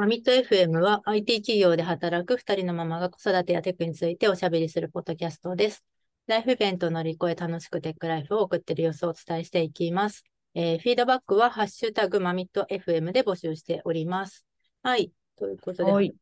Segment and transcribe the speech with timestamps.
[0.00, 5.84] マミット FM は IT 企業で働く2人のママが子育てやテックについておしゃべりするポッドキャストです。
[6.26, 10.24] ライフイベントを乗り越え楽しくテックライフを送っている様子をお伝えしていきます。
[10.54, 14.46] えー、フィードバックはハッシュタグマミット FM で募集しております。
[14.82, 15.12] はい。
[15.36, 16.14] ということで、はい。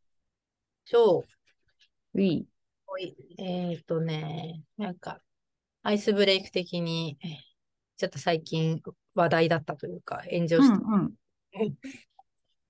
[0.85, 2.21] しょう。
[2.99, 3.15] い。
[3.39, 5.21] えっ、ー、とね、なんか、
[5.85, 7.17] アイスブレイク的に、
[7.97, 8.83] ちょっと最近
[9.15, 10.75] 話題だったというか、炎上した。
[10.75, 11.15] うんうん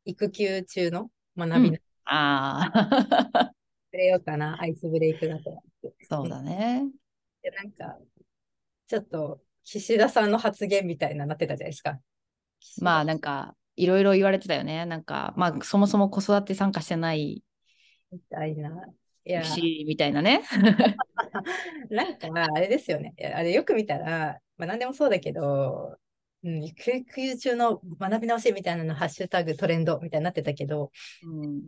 [0.09, 3.53] 育休中の学びの、うん、ああ。
[3.93, 5.63] くれようかな、アイスブレイクだと。
[6.09, 6.87] そうだね。
[7.43, 7.99] で、なんか、
[8.87, 12.01] ちょっと、岸田さんの発言みたいななってたじゃないですか。
[12.81, 14.87] まあ、なんか、いろいろ言われてたよね。
[14.87, 17.45] なんか、まあ、そもそも子育て参加してない
[18.11, 18.71] みたいな。
[19.25, 19.43] いや、
[19.87, 20.43] みたいなね。
[21.91, 23.15] なんか、あれですよね。
[23.35, 25.99] あれよく見たら、まあ、何でもそうだけど、
[26.45, 30.93] うん、育休中の学び直しみたいなのハッシュタグトレンドみたいになってたけど、
[31.25, 31.63] うん、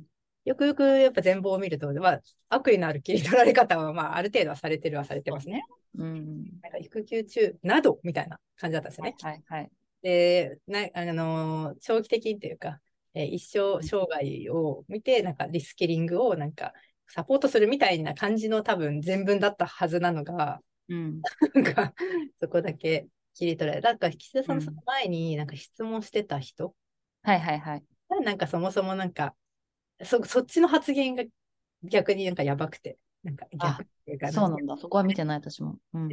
[0.45, 5.65] よくよくやっぱ全貌を見ると、まあ、悪意のある切り取られ方は、まあ、ある程度はされてるはされてますね。
[5.99, 9.17] うん、なんか育休中などみたいな感じだったんですよね。
[9.21, 9.71] はいはい、
[10.03, 12.81] でなあの長期的というか、
[13.15, 16.73] えー、一生生涯を見て、なんかリスキリングをなんか
[17.09, 21.21] サポートするみたいな感じの多分全文だったはずなのが、うん、
[21.55, 21.93] なんか
[22.41, 23.09] そこだけ
[23.41, 26.75] 切り取られなんか岸田さんその前になんか質問してた人、
[27.25, 27.85] うん、はいはいはい。
[28.23, 29.35] なんかそもそもなんか
[30.03, 31.25] そそっちの発言が
[31.83, 32.99] 逆になんかやばくて。
[33.23, 34.77] なんか逆っていうかそうなんだ。
[34.79, 35.77] そこは見てない私も。
[35.93, 36.09] うん、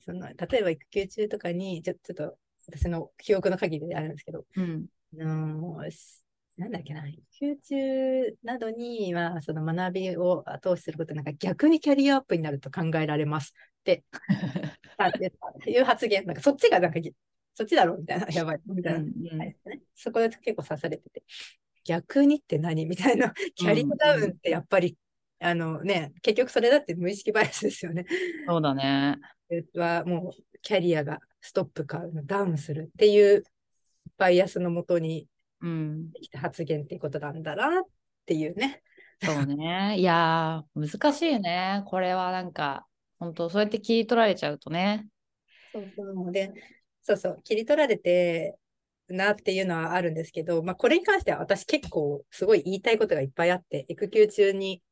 [0.00, 2.36] その例えば育休中とかにちょちょっと
[2.68, 5.82] 私の記憶の限りであるんですけど、うん、の
[6.58, 13.54] なんだっけな、育休中などには、その学びを後押しすることなんか逆にキャリアアップになると考えられます
[15.66, 17.00] いう発言、なんかそっちがなんか、
[17.54, 19.56] そっちだろみたいな、やばい、みたいな、うんうん、
[19.94, 21.22] そこで結構刺されてて、
[21.84, 22.86] 逆にって何？
[22.86, 24.96] みたいな、キャリアダウンってやっぱり、
[25.40, 28.06] うんうん、あのね、結局それだって無意識バイアスですよね。
[28.46, 29.16] そうだね。
[29.74, 33.44] はもうキャリアがストップかダウンするっていう
[34.18, 35.26] バイアスのもとに
[35.60, 37.82] うん、発言っていうことなんだなっ
[38.26, 38.82] ていうね。
[39.22, 39.96] そうね。
[39.98, 41.82] いや難しいね。
[41.86, 42.86] これはなんか、
[43.18, 45.06] 本当そうやって切り取られちゃうとね。
[45.72, 46.32] そうそう。
[46.32, 46.52] で、
[47.02, 48.56] そうそう、切り取られて
[49.08, 54.82] なっていうのはあるんですけど、まあ、これに関しては私結構すごい言いたいことがいっぱいあって、育休中に、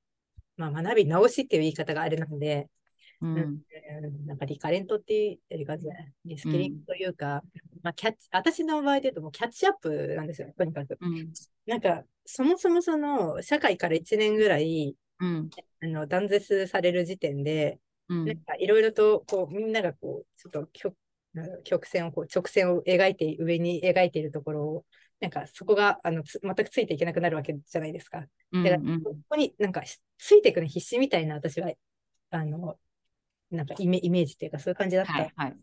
[0.57, 2.69] まあ、学び直しっていう言い方があれなので、
[3.21, 3.63] うん、
[4.27, 5.93] なんかリカレントっていう感じで、
[6.25, 10.99] リスキリングというか、うん、まあ、キャッチ、私の場合で言うともうキャッチアップなんですよ、とにかく。
[11.01, 11.33] うん、
[11.67, 15.51] なんか、そもそもその、社会から1年ぐらい、うん、
[15.83, 20.97] あの断絶される時点で、なんかいろいろとこうみんながこうちょっと曲
[21.65, 24.85] 曲線をこう直線を描いて上に描いているところを
[25.21, 28.21] なんかそこがあの全くついていけなくなるわけじゃないですか。
[28.21, 29.83] だから、ここになんか
[30.19, 31.73] ついていくの必死みたいな私は
[32.31, 32.79] あの
[33.51, 35.13] なんかイメイメージっていうかそういう感じだった。
[35.13, 35.57] はいはい、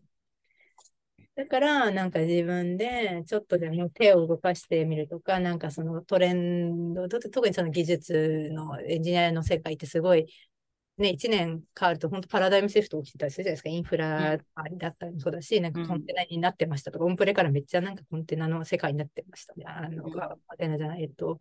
[1.36, 10.26] だから、なんか自分でちょっとでも手を動かしてみるとか、なんかそのトレンド、特にその技術のエンジニアの世界ってすごい、
[10.96, 13.68] ね、1年変わると本当パラダイムシフト起きてたりするじゃないですか。
[13.68, 14.38] インフラ
[14.78, 19.64] だったりもそうだし、なんかコンテナになってましたとか、うん、オンプレからめっちゃなんかコンテナの世界になってましたね。
[19.66, 20.12] あの、コン
[20.56, 21.40] テナじゃない、えっと、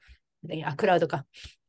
[0.65, 1.25] あ、クラウドか。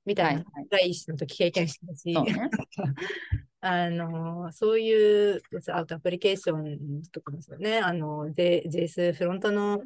[0.07, 0.37] みたい。
[0.37, 2.15] な、第一の時経験してたし、ね、
[3.61, 9.83] あの、そういうアウトアプリケーションとかですよね、あの、J、JS、フロントの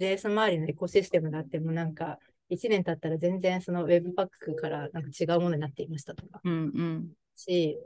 [0.00, 2.18] JS 周りのエコシステムがあっても、なんか、
[2.50, 7.78] 1年経ったら全然その Webpack からなんか違うものになっていましたとか、うんうん、し、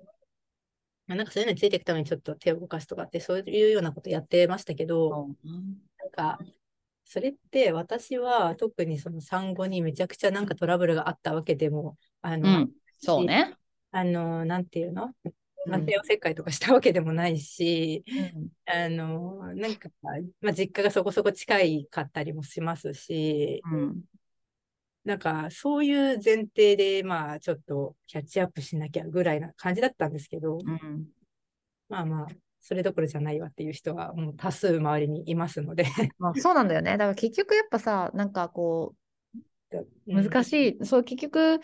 [1.06, 6.38] まあ、なんかそういうのについていくためにちょっと手を動かすとかって、そういうようなことやってましたけど、うん、なんか、
[7.04, 13.56] それって私は特にその産後にめちゃくちゃなんかトラブルがあったわけでも、あの、うん、そうね。
[13.90, 15.10] あの、なんていうの？
[15.66, 19.90] ま帝王切開とかしたわけでもないし、うん、あの、なんか、
[20.40, 24.00] まあ、実家がそこそこ近いかったりもしますし、うん、
[25.04, 31.06] なんか、そういう前提で、まあ、ちょっとキャッチアップしなきゃぐらいな感じだったんですけど、うん、
[31.88, 32.26] まあまあ、
[32.60, 35.84] それどころじゃないわっていう人はもう多数周りにいますので。
[36.18, 36.92] まあそうなんだよね。
[36.92, 38.94] だから結局やっぱさ、なんかこ
[39.34, 41.60] う、難しい、そう結局、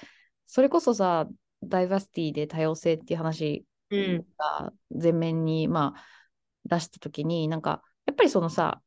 [0.46, 1.28] それこそさ、
[1.62, 3.66] ダイバーシティで多様性っていう話
[4.38, 6.04] が前面に、まあ、
[6.64, 8.82] 出した時になんかやっぱりそのさ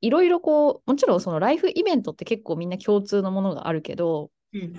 [0.00, 4.72] いろいろこうもちろんそのライフイベントって結構みんな共通のものがあるけど、うん、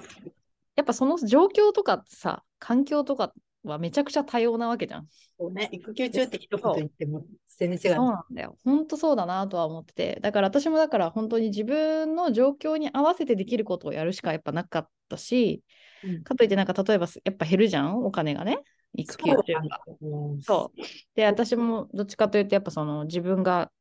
[0.75, 3.33] やっぱその状況とかさ環境とか
[3.63, 5.07] はめちゃくちゃ多様なわけじゃん。
[5.38, 7.25] そうね、育休中って一言言っても
[7.57, 7.98] 全然違う。
[7.98, 8.57] そうなんだよ。
[8.63, 10.19] 本当そうだなとは思ってて。
[10.21, 15.63] だから私もだから本当に自分の状況に合わせてできることをやるしかやっぱなかったし、
[16.04, 18.60] うんかといってなんか例えばやっぱ減るじゃんお金がね。
[18.94, 19.81] 育休中が。
[20.01, 20.81] うんそう。
[21.16, 23.71] で、私もどっちかというと、やっぱその自分が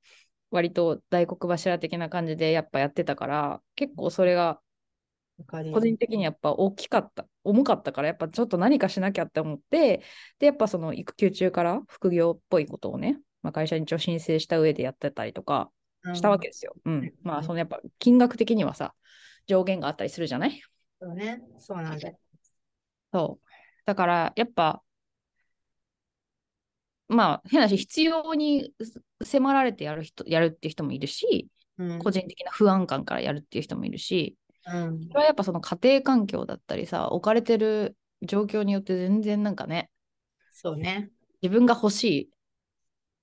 [0.51, 4.61] 割と大黒柱的な感じでやっぱやってたから、結構それが
[5.47, 10.03] 個人的にやっぱ大きかった、重かったから、やっぱちょっと何かしなきゃって思って、
[10.39, 15.71] で、やっぱその育休中から副業っぽいことをね、まあ、会社に一応申請した上でやってたりとか
[16.15, 16.75] したわけですよ。
[16.85, 17.13] うん。
[17.23, 18.95] まあ、そのやっぱ金額的にはさ、
[19.47, 20.61] 上限があったりするじゃない？
[21.01, 22.19] そうね、そうなんだよ。
[23.13, 23.49] そう。
[23.85, 24.83] だから、やっぱ、
[27.09, 28.73] まあ、変な話、必要に
[29.25, 39.91] 迫られてやる人、やるっていう人もいるし、うん個人的な不安感からやるっていう人もいるし、うんそれはやっぱその家庭環境だったりさ、置かれてる状況によって全然なんかね、
[40.51, 41.11] そうね。
[41.41, 42.31] 自分が欲しい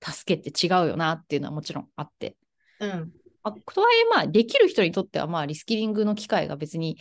[0.02, 2.36] 助けって違うよなっていうのはもちろんあって。
[2.80, 3.12] うん。
[3.42, 6.98] まあ、とはいえ、まあ、できる人にとっては、まあ、リスキリングの機会が別に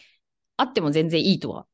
[0.58, 1.66] あっても全然いいとは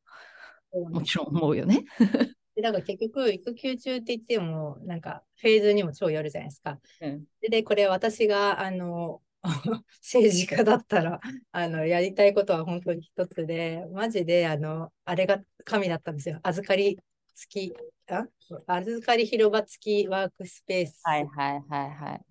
[0.72, 1.84] もちろん思うよね。
[2.54, 6.78] で、だから結局、育休中って言っても、なんか、フェーズにも超よるじゃないですか。
[7.00, 7.24] うん。
[7.40, 9.22] で、でこれ私が、あの、
[10.02, 11.20] 政治家だったら、
[11.50, 16.38] あの、やりたいことは本当に一つで、マジで、あの、あれが神だったんですよ。
[16.42, 16.98] 預かり
[17.34, 17.74] 付き、
[18.08, 18.26] あ
[18.66, 21.00] 預かり広場付きワークスペース。
[21.02, 22.24] はいはいはいはい。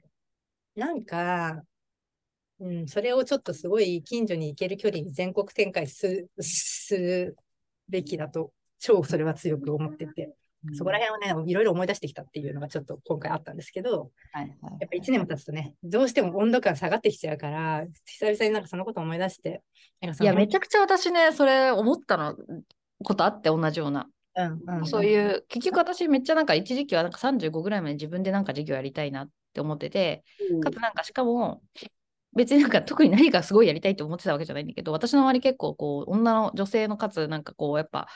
[0.75, 1.63] なんか、
[2.59, 7.37] うん、それをちょっとすごい近所に行ける距離に全国展開すする
[7.89, 10.33] べきだと、超それは強く思ってて、
[10.73, 19.61] そこら辺をね、いろいろ思い出してきたっていうのがちょっと今回あったんですけど、はいはいやっぱ1年も経つとね、どうしても温度感下がってきちゃうから、久々になんかそのこと思い出して、
[20.01, 22.35] いや、めちゃくちゃ私ね、それ思ったの
[23.03, 24.07] ことあって、同じような。
[24.33, 31.61] うんうん、そういう、結局私めっちゃなんか一時期はなんか35ぐらいまで自分でなんか授業やりたいなって思ってて、うん、かつなんかしかも、
[32.33, 38.07] 別になんか特に何かすごいやりたいと思ってたわけじゃないんだけど、私の周り結構こう、女の女性のかつなんかこう、やっぱ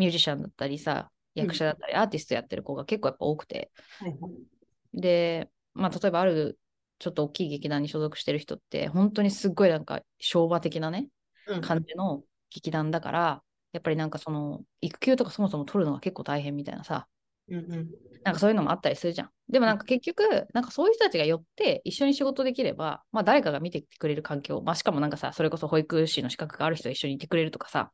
[0.00, 4.98] ミュージシャンだったりさ、役者だったりアーティストやってる子が結構やっぱ多くて、はいはい。
[4.98, 6.58] で、まあ例えばある
[6.98, 11.08] ちょっと大きい劇団に所属してる人って、本当にすっごいなんか昭和的なね、
[11.46, 11.60] うん。
[11.60, 13.42] 感じの劇団だから、
[13.72, 17.06] やっぱりなんかその育休とかそもそも取るのが結構大変みたいなさ、
[17.50, 17.90] うんうん
[18.22, 19.30] なんかそういうのもあったりするじゃん。
[19.48, 27.92] でもなんか結局、なんかそういう人たちが寄って一緒に仕事できれば、まあ誰かが見ててくれる環境、まあしかもなんかさ、それこそ保育士の資格がある人が一緒にいてくれるとかさ、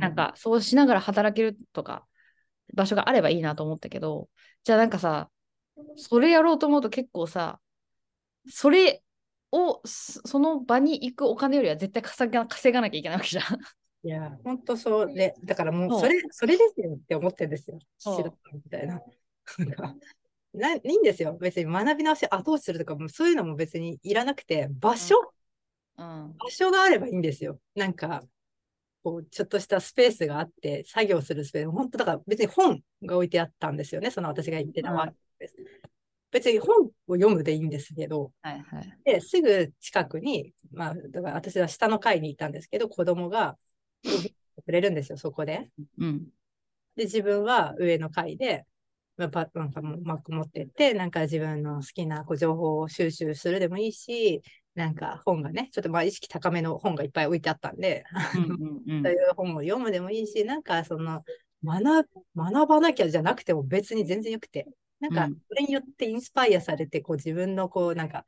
[0.00, 2.06] なんかそうしながら働けるとか、
[2.74, 4.28] 場所があればいいなと思ったけど、
[4.64, 5.30] じゃあなんかさ、
[5.96, 7.60] それやろうと思うと結構さ、
[8.48, 9.02] それ
[9.52, 13.44] を、そその場に行くお金よりは絶対稼が稼がなきゃいけないわけじゃん。
[14.02, 17.78] いや、本当そうで、だからもそううそれ、それですよって思ってるんですよ。
[17.98, 18.32] そう素人
[18.64, 19.02] みたいな。
[19.58, 19.94] なんか
[20.54, 21.36] ないいんですよ。
[21.40, 25.16] 別に学び直し後押しするとかも、そういうのも別にいらなくて、場所、
[25.96, 26.34] うん。
[26.36, 27.60] 場所があればいいんですよ。
[27.74, 28.22] なんか、
[29.02, 34.10] こう、ちょっとしたスペースがあって、作業するスペース、本当だから別に本が置いてあったんですよね。
[34.10, 35.56] その私が言ってたワークスペース
[36.30, 38.98] 別に本を読むでいいんですけど、はいはい。
[39.04, 43.56] で、すぐ近くに、まあ、だから私は下の階にいたんですけど、子供が
[44.64, 45.70] くれるんですよ、そこで。
[45.98, 46.26] うん。
[46.96, 48.66] で、自分は上の階で、
[49.16, 49.48] なんか
[49.82, 54.42] もう Mac 持ってって、なんか自分の好きなこう情報を収集するでもいいし、
[54.74, 58.04] なんか本がね、ちょっとまあ意識高めの本がいっぱい置いてあったんで、
[58.36, 61.24] うんうんうん そういう本を読むでもいいし、なんかその
[61.64, 64.68] 学学ばなきゃじゃなくても別に全然よくて、
[65.00, 68.24] なんかうんそれによってインスパイアされて、こう自分のこうなんか、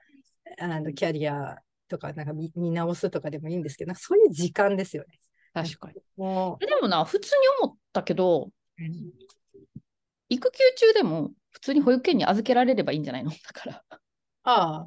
[0.59, 5.21] あのキャリアとかなんか見見直すとかでもいいんですけど、そういう時間ですよね。
[5.53, 5.95] 確かに。
[5.95, 8.83] でもな、普通に思ったけど、う、
[10.29, 13.31] 育休中でも普通に保育園に預けられればいいんじゃないの？
[13.33, 13.83] だから。
[14.45, 14.87] あ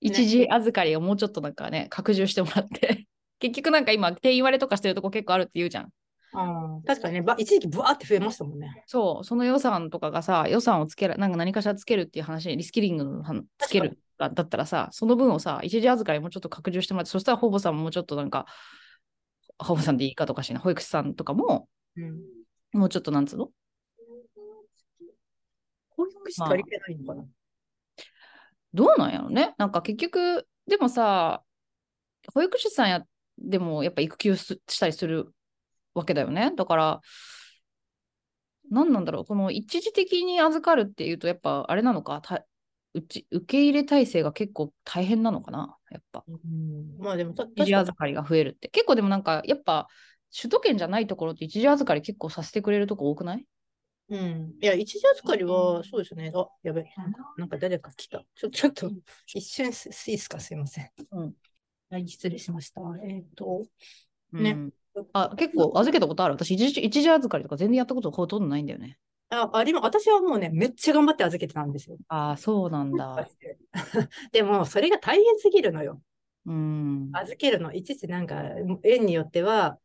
[0.00, 3.06] 一時預かりをもうちょっとなんかね、拡充してもらって。
[3.40, 5.92] 結局なんか今、定員割れとかしてるとこ結構あるって言うじゃん。
[6.34, 8.82] ああ確かにね、ば一時期ブワーって増えましたもんね。
[8.86, 18.46] そう、その予算とかがさ、予算をつけら、なんか何かしらつけるっていう話、リスキリングの話つけるだだったらさ、その分をさ、一時預かりもうちょっと拡充してもらって、そしたらほぼさんももうちょっとなんか、
[19.58, 20.54] ほぼさんでいいかとかしい？
[20.54, 22.20] な、保育士さんとかも、うん。
[22.72, 23.48] もうちょっとなんつうの？
[25.90, 27.24] 保育士足りてないのかな、
[28.72, 29.54] どうなんやろね。
[29.58, 31.42] なんか結局、でもさ、
[32.34, 33.02] 保育士さんや、
[33.38, 35.32] でもやっぱ育休すしたりする
[35.94, 36.52] わけだよね。
[36.54, 37.00] だから、
[38.70, 42.44] 何なんだろう、この一時的に預かるっていうと、やっぱあれなのか、た
[42.94, 46.24] うち受け入れ体制が結構大変なのかな、やっぱ。
[46.26, 48.68] うん、まあでもた、一時預かりが増えるって。
[48.68, 49.88] 結構でもなんか、やっぱ
[50.36, 53.46] 首都圏じゃないところって一時預かり結構させてくれるとこ多くない？
[54.10, 54.54] うん。
[54.62, 56.32] いや、一時預かりは、そうですね。
[56.34, 56.84] あ、やべえ。
[57.36, 58.24] なんか誰か来た。
[58.34, 58.90] ちょ、ちょっと、
[59.26, 60.90] 一瞬す、いいですかすいません。
[61.12, 61.34] うん。
[61.90, 62.80] はい、失礼しました。
[63.02, 63.64] えっ、と、
[64.32, 64.70] うんね
[65.12, 66.34] あ、結構預けたことある。
[66.34, 68.98] 私一時、一時預かりとか全然やったことほとんどないんだよね。
[69.30, 71.96] あ、ありま、私はもうね、めっちゃ頑張って預けてたんですよ。
[72.08, 73.28] ああ、そうなんだ。
[74.32, 76.00] でも、それが大変すぎるのよ。
[76.46, 77.10] うん。
[77.12, 77.72] 預けるの。
[77.72, 78.42] いちいちなんか、
[78.82, 79.78] 園によっては、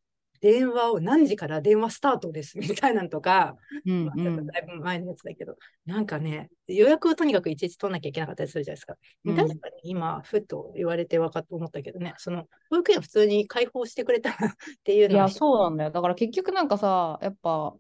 [0.44, 4.46] 電話を何時から電話スタートですみたいなのとか、うんまあうん。
[4.46, 8.96] だいぶ前のやつだけど、なんかね、予約をとにかくいちいち取んなきゃいけなかったりするじゃないですか。
[9.24, 14.52] うん確かに今、ふっと言われて分かって思ったけどね、その保育園普通に開放してくれたら っ
[14.84, 15.92] ていうのはいや、そうなんだよ。
[15.92, 17.74] だから結局なんかさ、やっぱ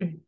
[0.00, 0.20] うん、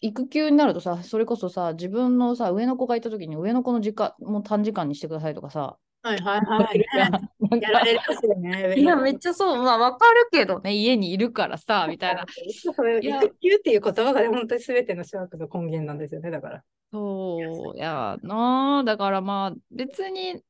[0.00, 8.74] 育休になるとさ、それこそさ、自分のさ、上の子がいた時に上の子の時間もう短時間にしてくださいとかさ、はいはいはい、やられますよね。
[8.78, 12.24] いや、めっちゃそう、まあわかるけどね、家にいるからさ、みたいな。
[12.46, 16.64] 育休っていう言葉が本当に全ての諸悪の根源なんですよね、だから。
[16.90, 18.78] そう、いやな。
[18.78, 20.42] あ、だからまあ別に、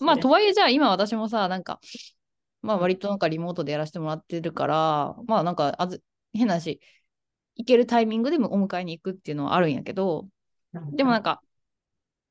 [0.00, 1.78] まあとはいえじゃあ今私もさ、なんか、
[2.62, 6.80] まあ割となんかリモートでやらせてもらってるから、まあなんかあず変な話、
[7.56, 10.28] 行けるタイミングでもお迎えに行くっていうのはあるんやけど、
[10.92, 11.40] でもなんか、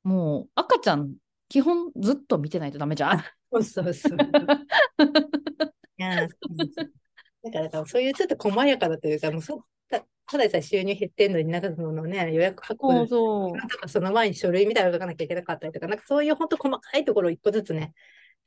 [0.02, 1.14] もう赤ちゃん、
[1.48, 3.24] 基本ずっと見てないとダメじゃん？
[3.52, 4.18] そうそうそう。
[5.98, 6.34] いやだか
[7.50, 13.56] ら、だからそういうちょっと細やかだというか、もうそたただでさえ収入減ってんのに、なんかそのね、予約発行そう。
[13.56, 17.94] なんとかその前に書類みたいなの書かなきゃいけなかったりとか、なんかそういう本当細かいところを一個ずつね、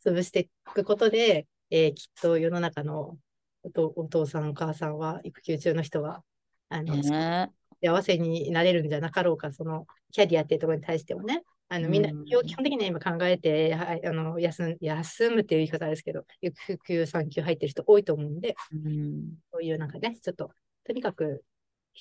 [0.05, 3.17] 潰していくことで、えーきっと世の中の
[3.63, 3.69] お
[4.05, 6.23] 父さん、お母さんは、育休中の人は、
[6.69, 7.51] あの、ね。
[7.81, 19.33] 幸せになれるんじゃなかろうか、そのキャリアっていうところに対してもね、あのみんな、うん基本的には今考えて、はい、あの休ん休むっていう言い方ですけど、育休、産休入ってる人多いと思うんで、うん。
[19.51, 20.51] そういうなんかね、ちょっと、
[20.83, 21.43] とにかく、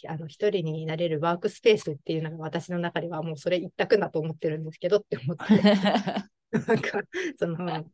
[0.07, 5.45] あの一人になれるワークスペースっていうのが私の中ではもうそれ一択だと思ってるんですけどって思って、
[6.67, 7.03] なんか、
[7.39, 7.85] その、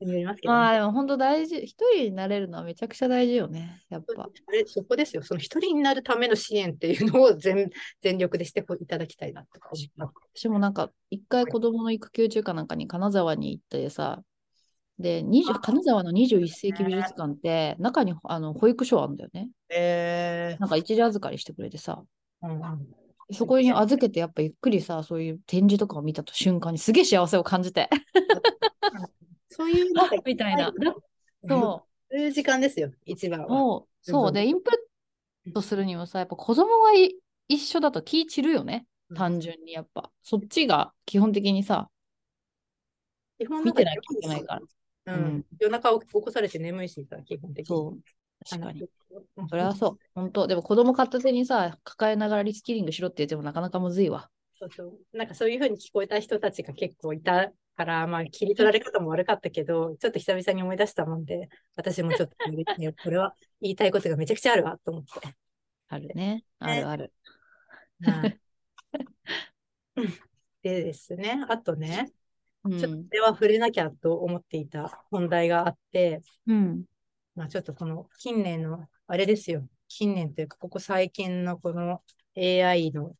[0.00, 4.28] によりますけど、まあね、でも本当大事、一人になれるのはめちゃくちゃ大事よね、やっぱ。
[4.46, 7.70] それそこですよ、その一人になるための支援っていうのを全
[8.02, 9.70] 全力でしていただきたいなとか。
[10.34, 14.22] 私もなんか、一回子供の育休中かなんかに金沢に行ってさ、
[14.98, 19.48] で、20金沢の21世紀美術館って、中にあの保育所あるんだよね。
[19.70, 22.88] えなんか一時預かりしてくれてさ、ーうんうん
[23.30, 27.90] そこに預けてやっぱゆっくりさ、そういう展示とかを見た瞬間にすげえ幸せを感じて。
[29.58, 30.72] そういうなんかみたいな。
[31.46, 33.42] そそういう時間ですよ、一番う。
[33.42, 33.48] は。
[33.48, 34.02] そう。
[34.02, 34.32] そう。
[34.32, 34.70] で、インプ
[35.50, 37.14] ットするにもさ、やっぱ子供がい
[37.48, 38.86] 一緒だと気散るよね。
[39.14, 40.10] 単純にやっぱ。
[40.22, 41.90] そっちが基本的にさ、
[43.38, 44.60] 基本見てなきゃいけないから。
[45.06, 45.14] ら。
[45.14, 45.44] うんうん。
[45.58, 47.76] 夜中起こされて眠いしさ、基本的に。
[47.76, 48.00] そう。
[48.48, 48.82] 確かに。
[49.36, 49.48] うん。
[49.48, 49.98] それはそう。
[50.14, 54.30] 本当でも子供片手にさ、抱えながらリスキリングしろって言ってもなかなかむずいわ。
[54.58, 55.16] そうそう。
[55.16, 65.10] なんかそういうふうに聞こえた人たちが結構いたから、まあ、切り取られ方も悪かったけど、ちょっと久々に思い出したもんで、私もちょっと、ね、 これは言いたいことがめちゃくちゃあるわと思って。
[65.88, 66.44] あるね。
[66.58, 67.12] あるある。
[70.62, 72.12] でですね、あとね、
[72.64, 73.08] うちょっとこん。
[73.12, 76.84] れは触れなきゃと思っていた本題があって、うん。
[77.36, 82.02] まあ、ちょっとこの近年の、あれですよ、近年というか、ここ最近のこの
[82.34, 83.14] AI の。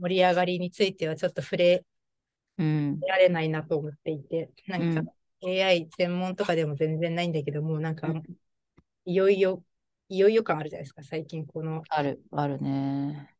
[0.00, 1.84] 盛り上がりについてはちょっと触れ
[2.60, 3.06] うん。
[3.08, 5.12] られないなと思っていて、なんかうん
[5.42, 8.22] AI 専門とかでも全然ないんだけども、なんかうん
[9.06, 9.64] いよいよ、
[10.08, 13.36] いよいよ感あるじゃないですか、最近この、ある、あるね。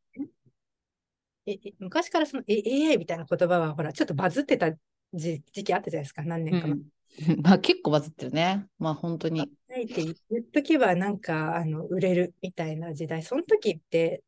[1.45, 4.71] ええ昔からそのえ AI みたいな言葉は、ほら、ちょっとバズってた
[5.13, 6.75] 時時期あったじゃないですか、何う年か前。
[6.75, 6.83] ん。
[7.43, 8.67] まあ結構バズってるね。
[8.79, 9.51] まあ本当に。
[9.69, 14.23] AI って言っとけばなんかあの売れるみたいな時代、その時って、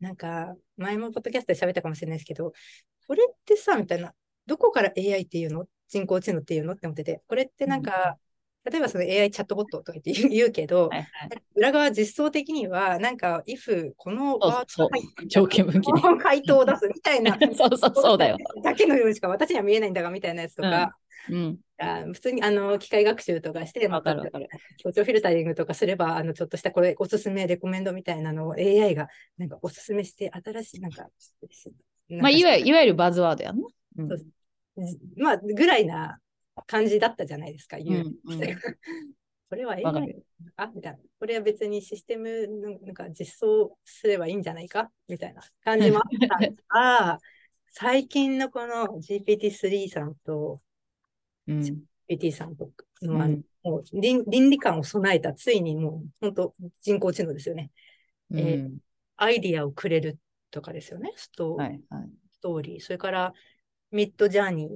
[0.00, 2.52] なんか前もポッドキャストで喋ったかもしれないですけど、
[3.06, 4.14] これってさ、みたいな、
[4.46, 5.66] どこから AI っていうの？
[5.88, 6.72] 人工知能っていうの？
[6.72, 8.16] って思ってて、これってなんか、
[8.64, 11.30] 例えばその AI チャットボットとか言って 言うけど、はいはい。
[11.54, 14.88] 裏側実装的には、なんか、if このワード
[15.28, 18.38] 条件分岐ねこの回答を出すみたいな、 そうそうそうだよ。
[18.62, 20.96] だけのようにしか私には見えないんだがみたいなやつとか、
[21.30, 21.58] うん。
[21.76, 24.48] あ普通にあの機械学習とかして、わかるわかる。
[24.78, 31.06] 強調フィルタリングとかすれば、あのちょっとしたこれおすすめ、レコメンドみたいなのを AI がなんかおすすめして、新しいなんか、
[32.08, 33.66] まあいわゆる、いわゆるバズワードやんな。
[33.96, 34.08] うん
[35.16, 36.18] まあ、ぐらいな
[36.66, 38.14] 感じだったじゃないですか、言う。
[38.24, 38.40] うんうん
[39.50, 40.98] これは AI るあみたいな。
[41.20, 44.90] これは別にシステムのなんか実装すればいいんじゃないか？
[45.06, 47.20] みたいな感じもあったんですが、
[47.68, 50.60] 最近のこの GPT-3 さんと
[51.46, 51.60] うん。
[52.08, 52.70] GPT さんと
[53.02, 57.70] の、うんもう倫倫理観を備えた、ついにもう本当人工知能ですよね。
[58.30, 58.70] うんえ
[59.16, 60.18] アイディアをくれる
[60.50, 62.10] とかですよね、スト,、はいはい。
[62.32, 62.80] ストーリー。
[62.80, 63.32] それから、
[63.94, 64.68] Midjourney。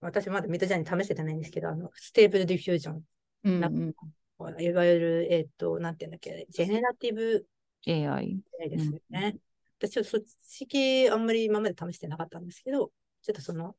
[0.00, 3.02] 私まだ Midjourney 試せてないんですけど、あの、 Stable Diffusion。
[3.44, 7.44] うんなうん、いわゆる、えっ、と、なんていうんだっけ、 generative
[7.84, 8.40] AI。
[8.70, 9.36] ですよね。
[9.80, 12.92] 私ちょっとそっち系あんまり今まで試してなかったんですけど、
[13.22, 13.74] ちょっとその、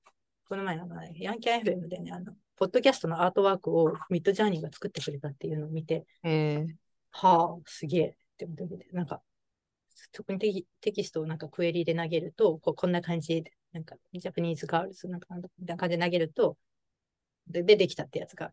[0.50, 6.74] この前の、ね、ヤンキャン FM でね、あの、ポッドキャストのアートワークを Midjourney が作ってくれたっていうのを見て、えー、
[7.12, 9.22] はあ、すげえって思って、なんか、
[10.12, 16.58] 特にテキテキストをなんかクエリで投げると、こうこんな感じで、なんか、ジャパニーズガールズなんか、みたいな感じで投げると、
[17.48, 18.52] で、でできたってやつが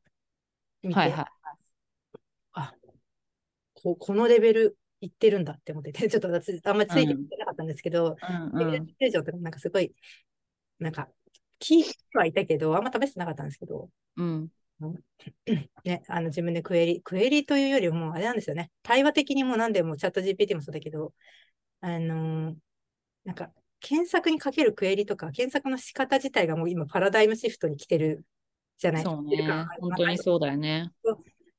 [0.83, 1.27] 見て、はいはい。
[2.53, 2.73] あ
[3.75, 9.95] こ、このレベルいってるんだって思ってて、 ちょっと私、あんまりついていけなかったんですけど、うんうんレベルステージとかなんかすごい、
[10.79, 11.09] なんか、
[11.61, 14.51] 聞いてはいたけど、あんま試してなかったんですけど、うん
[15.85, 18.71] ね、あの自分でクエリ、クエリというよりも、あれなんですよね。
[18.83, 21.15] 対話的にも何でもチャット GPT もそうだけど、
[21.81, 22.57] あのー
[23.25, 28.25] なんか、検索にかけるクエリとか、検索の仕方自体がもう今パラダイムシフトに来てる
[28.79, 29.03] じゃない？
[29.03, 29.69] そうね来てるか？
[29.81, 30.91] 本当にそうだよね。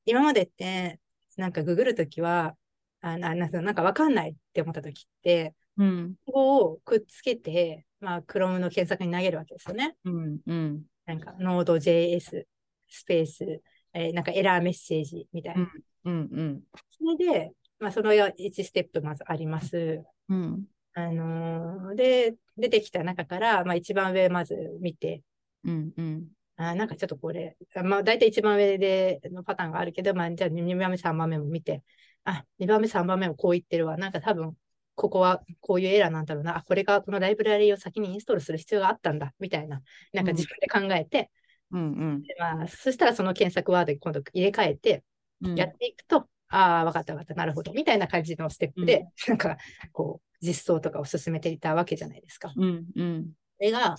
[0.04, 0.98] 今までって、
[1.36, 2.56] なんかググるときは、
[3.00, 9.96] あななんかなんかわかんないって思ったときって、うんここをくっつけて、まあ、Chrome の検索に投げるわけですよね。
[10.04, 12.44] うんうんなんか、Node.js
[12.88, 13.62] スペース、
[13.94, 15.70] えーなんかエラーメッセージみたいな。
[16.04, 16.60] うんうん
[16.90, 18.32] それで、まあ、その1
[18.64, 20.02] ステップまずあります。
[20.28, 25.22] うんあのーで、出てきた中から、まあ、一番上まず見て、
[25.64, 26.28] うんうん。
[26.56, 31.84] あーなんかちょっとこれ、あまあ、大体一番上でのパターンがあるけど、まあ、じゃあ2番目、3番目も見て、
[32.24, 33.96] あ、2番目、3番目もこう言ってるわ。
[33.96, 34.56] なんか多分、
[34.94, 36.58] ここはこういうエラーなんだろうな。
[36.58, 39.82] あ、これがこのライブラリを先にインストールする必要があったんだ、みたいな。
[40.12, 41.30] なんか自分で考えて、
[41.70, 45.04] うんうんでまあ、そしたらその検索ワードに今度入れ替えて、
[45.42, 45.54] うん。
[45.54, 49.56] やっていくと、ああ、わかったわかった、なるほど、みたいな感じのステップで、なんか、
[49.92, 52.52] こう、実装とかを進めていたわけじゃないですか。
[52.56, 53.96] うんうんそれが、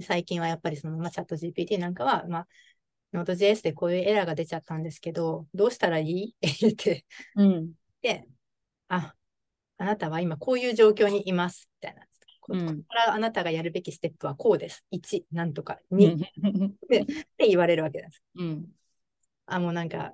[0.00, 2.46] 最近はやっぱりその、まあ、チャット GPT なんかは、まあ、
[3.12, 6.30] Node.js でこういうエラーが出ちゃったんですけど、どうしたらいい？
[6.30, 7.04] って言って、
[7.36, 8.26] うんで、
[8.88, 9.14] あ、
[9.78, 12.02] あなたは今こういう状況にいます、みたいな。
[12.40, 14.84] ここうんからあなたがやるべきステップはこうです。
[14.90, 16.18] 1、なんとか、 2、っ
[16.88, 18.22] て言われるわけです。
[18.36, 18.66] うん
[19.46, 20.12] あ、もうなんか、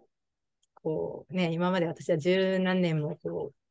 [0.74, 3.61] こうね、今まで私は十何年もこう、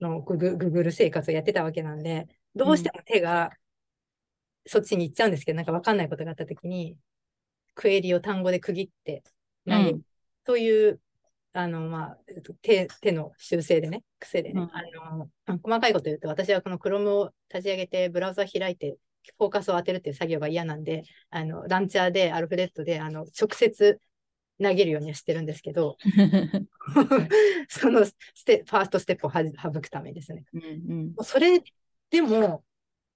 [0.00, 3.50] のググググル生活をやってたわけなんで、どうしても手が
[4.66, 6.96] そっちに行っちゃうんですけど、なんかわかんないことがあったときに、
[7.74, 9.22] クエリを単語で区切って
[9.66, 10.00] 投げる、うん。
[10.44, 11.00] という、
[11.52, 14.70] あの、まあ、えっと手、手の修正でね、癖でね、うん。
[14.72, 14.82] あ
[15.48, 18.98] の、細かいこと言うと、私はこの Chrome を立ち上げて、ブラウザ開いて、
[19.38, 24.00] フォーカスを当てるっていう作業が嫌なんで、あの、ランチャーで、アルフレットで、あの、直接
[24.62, 25.96] 投げるようにはしてるんですけど、
[27.68, 30.44] そのステファーストステップを省くためにですね。
[30.52, 31.62] うんうんそれ
[32.10, 32.64] でも、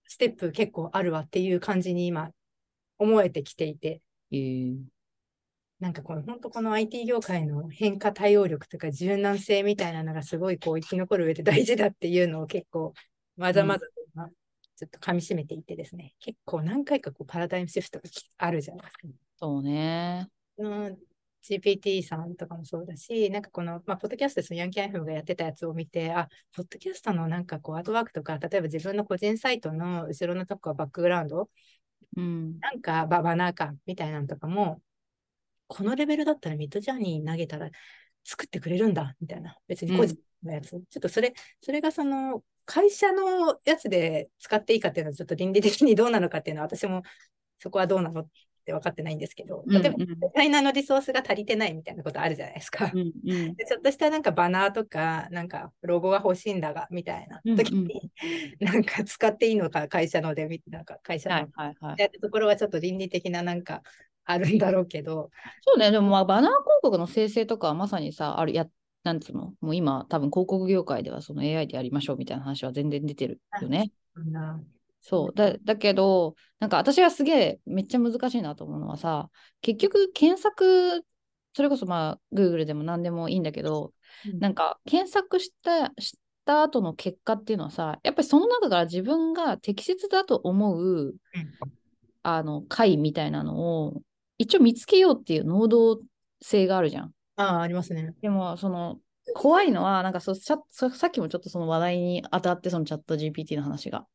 [0.06, 2.30] ステップ結構あるわっていう感じに今、
[2.98, 4.76] 思えてきていて、えー
[5.80, 12.94] なんかこの本当この IT 業界の変化対応力とか柔軟性みたいなのがすごいこう生き残る上で大事だっていうのを結構
[13.36, 14.28] まざまざと今
[14.76, 18.04] ちょっと噛み締めていってですね、結構何回かこうパラダイムシフトが
[18.38, 19.08] あるじゃないですか。
[19.40, 20.28] そうね。
[20.58, 20.98] うん
[21.42, 31.50] GPT さんとかもそうだし、なんかこの、まあ、ポッドキャストですヤンキー FM がやってたやつを見て、あ、ポッドキャストのなんかこう、アートワークとか、例えば自分の個人サイトの後ろのとこはバックグラウンド、
[32.16, 34.80] うんなんかババナー感みたいなのとかも、
[35.66, 37.70] このレベルだったらミッドジャーニー投げたら
[38.24, 39.56] 作ってくれるんだ、みたいな。
[39.66, 40.70] 別に個人のやつ。
[40.70, 47.02] ちょっとそれ、それがその、会社のやつで使っていいかっていうのはちょっと倫理的にどうなのかっていうのは私も
[47.58, 48.28] そこはどうなのっ
[48.62, 52.90] て分かってないんですけど、うんうん例えばデザイナーのリソースが足りてないみたいなことあるじゃないですか。
[52.92, 58.10] うんうん でちょっとしたなんかバナーとか、なんかロゴが欲しいんだが、みたいなうんうん時に、
[58.60, 62.00] なんか使っていいのか、会社ので、みなんか会社のはいはいはい。
[62.00, 63.82] やってところはちょっと倫理的ななんか
[64.24, 65.30] あるんだろうけど、
[65.62, 68.66] そうね、でもまあバナー広告の生成とかはまさにさ、あるや、
[69.04, 73.90] なんつうの、もう今多分広告業界ではその AI でやりましょうみたいな話は全然出てるよね。
[75.02, 75.34] そう。
[75.34, 79.28] だだけど、なんか私がすげえめっちゃ難しいなと思うのはさ、
[79.60, 81.04] 結局検索、
[81.54, 83.92] それこそまあ Google でも何でもいいんだけど、
[84.38, 91.14] なんか検索した、した後の結果っていうのはさ、やっぱりその中から自分が適切だと思う、
[92.22, 94.02] あの回みたいなのを
[94.38, 96.00] 一応見つけようっていう能動
[96.40, 97.12] 性があるじゃん。
[97.36, 98.14] ああ、ありますね。
[98.20, 99.00] でも、その、
[99.34, 104.06] 怖いのは、なんかそささっきもちょっとその話題に当たって、そのチャット GPT の話が。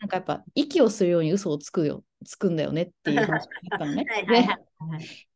[0.00, 3.36] なんかやっぱ息をするように嘘をつくよ、つくんだよねっていう話が
[3.72, 4.06] あったのね。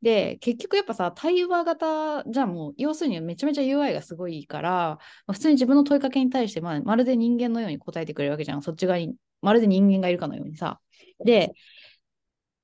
[0.01, 8.63] で、結局やっぱさ、対話型じゃもう、要するにめちゃめちゃ UI がすごいから、まあ、普通に自分の問いかけに対して、まあ、まるで人間のように答えてくれるわけじゃん。
[8.63, 10.81] そっち側に、まるで人間がいるかのようにさ。
[11.25, 11.53] で、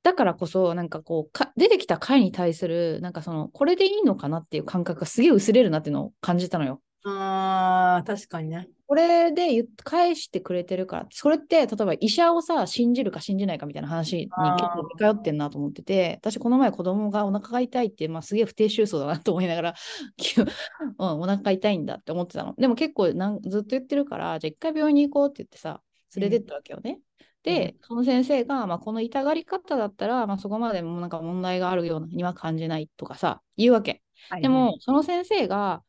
[0.03, 6.81] だからこそ、なんかこうか、出てきた回に対する、なんかその、これでいいのかなっていう感覚がすげえ薄れるなっていうのを感じたのよ。
[7.05, 8.69] ああ、確かにね。
[8.87, 19.75] これで返してくれてるから、それって、例えば医者をさ、信じるか信じないかみたいな話に結構似通ってんなと思ってて、私この前子供がお腹が痛いって、まあ、すげえ不定収束だなと思いながら
[20.99, 22.55] うん、お腹が痛いんだって思ってたの。
[22.59, 25.81] でも結構なんずっと言ってるから、じゃあ一回病院に行こうって言ってさ、
[26.17, 26.93] 連れてったわけよね。
[26.93, 27.01] うん
[27.43, 34.03] で、その先生が、まあ、この痛がり方だったら、まあ、そこまでもなんか問題があるようには感じないとかさ、言うわけ。
[34.29, 35.83] はい、でも、その先生が、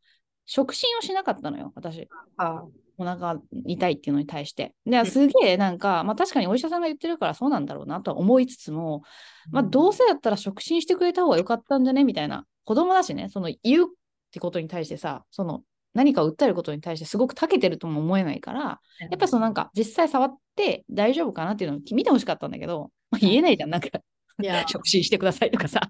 [0.53, 2.09] 触診をしなかったのよ、私。
[2.35, 2.65] あ
[2.97, 4.75] お腹痛いっていうのに対して。
[4.85, 9.03] で、すげえなんか、まあ確かにお医者さんが言ってるからそうなんだろうなと思いつつも、
[9.49, 12.03] まあどうせだったら触診してくれた方がよかったんじゃね？
[12.03, 12.45] みたいな。
[12.65, 13.87] 子供だしね、その言うっ
[14.33, 15.61] てことに対してさ、その
[15.93, 23.87] 何かを訴えることに対してすごく長けてるとも思えないから、やっぱそのなんか実際触って大丈夫かなっていうのを見てほしかったんだけど、まあ、言えないじゃん、なんか。
[24.41, 25.81] いや、 触診してくださいとかさ。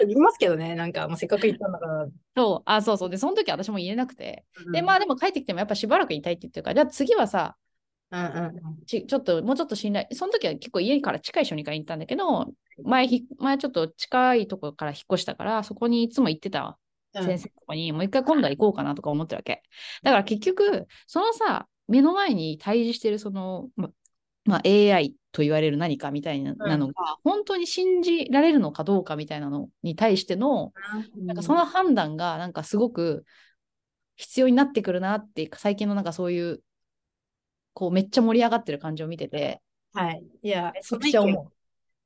[0.00, 2.08] 言いますけどね、なんか、もうせっかく言ったんだから。
[2.36, 3.10] そう、あ、そうそう。
[3.10, 4.44] で、その時私も言えなくて。
[4.66, 7.56] うん、で、まあでも帰ってきてもやっぱしばらくいたいって言ってるから、じゃあ次はさ、
[8.10, 12.46] うんうんちちょっともうちょっと信頼、その時は結構家から近い小児科に行ったんだけど、
[12.82, 16.78] 前ひ前ちょっと近いところから引っ越したから、そこにいつも行ってた
[17.14, 19.62] 先生とかに、もう一回今度は行こうかなとか思ってるわけ。
[20.02, 23.90] だから結局、そのさ、目の前に対峙してるその、ま
[24.48, 30.72] まあ、AI と言われる何かみたいなのが、うん、本当に信じられるのかどうかみたいなのに対しての、
[31.16, 33.24] うん、なんかその判断がなんかすごく
[34.16, 36.60] 必要になってくるなって最近のなんかそういう
[37.74, 39.60] こうめっちゃ盛り上がってる感じを見てて。
[39.92, 40.22] はい。
[40.42, 41.52] いや、めちゃくちゃ思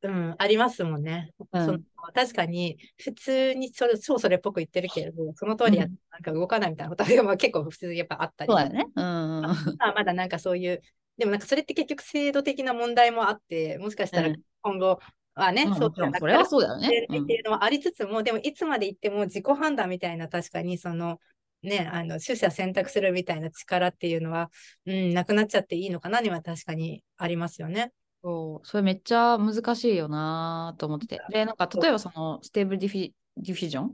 [0.03, 0.09] う。
[0.09, 1.31] うん、ありますもんね。
[1.53, 1.79] うん、その
[2.13, 8.53] 確かに、普通にそれ、そうそれっぽく言ってるけれど、その通りや、なんか動かないみたいなことが結構普通にやっぱあったり。
[8.53, 8.87] そうだね。
[8.95, 9.03] うん、
[9.81, 10.83] あまだなんかそういう、
[11.19, 14.99] でもなんかそれって結局制度的な問題もあって、もしかしたら今後
[15.35, 17.07] はね、うん、そうじゃなくて、はそうだよね。
[17.07, 21.19] っていうのはありつつも、うん、でもいつまで言っても自己判断みたいな確かにその、
[21.63, 24.51] ね、あの取捨選択するみたいな力っていうのは、
[24.87, 27.93] うん、なくなっちゃっていいのかなには確かにありますよね。
[28.25, 31.21] そう、それめっちゃ難しいよなと思ってて。
[31.31, 33.91] で、なんか例えばその Stable Diffi、Diffusion、うん、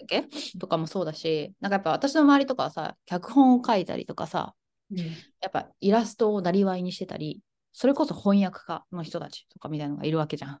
[0.00, 0.24] だけ？
[0.58, 4.54] とかもそうだし、なんかやっぱ私の周りとかはさ、脚本を書いたりとかさ、
[4.96, 5.06] うん、
[5.40, 7.40] やっぱイラストをなりわいにしてたり、
[7.72, 10.60] それこそ翻訳家の人たちとかみたいなのがいるわけじゃん。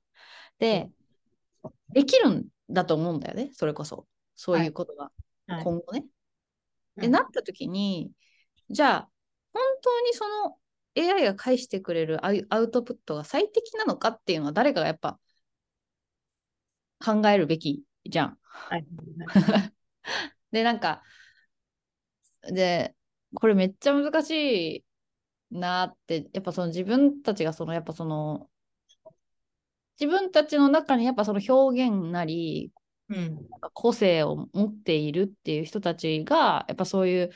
[0.58, 0.90] で、
[1.90, 4.06] できるんだと思うんだよね、それこそ。
[4.36, 5.10] そういうことが、
[5.46, 6.00] 今後ね。
[6.96, 8.10] はい、で、なった時に、
[8.70, 9.10] じゃあ、
[9.52, 10.58] 本当にその
[10.96, 15.18] AI が返してくれるアウトプットが最適なのかっていうのは誰かがやっぱ
[17.04, 18.38] 考えるべきじゃん。
[18.42, 18.86] はい、
[20.52, 21.02] で、なんか、
[22.42, 22.94] で、
[23.34, 24.30] これめっちゃ難し
[25.50, 28.48] いなって、やっぱその自分たちがその、やっぱその、
[30.00, 32.72] 自分たちの中にやっぱその表現なり、
[33.08, 33.38] うん、
[33.74, 37.30] 個性を持っているっていう人たちが、やっぱそういう